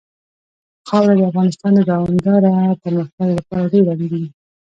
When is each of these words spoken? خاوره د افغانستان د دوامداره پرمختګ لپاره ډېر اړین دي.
خاوره 0.87 1.13
د 1.17 1.21
افغانستان 1.31 1.71
د 1.75 1.81
دوامداره 1.91 2.53
پرمختګ 2.83 3.29
لپاره 3.39 3.69
ډېر 3.73 3.85
اړین 3.93 4.09
دي. 4.13 4.25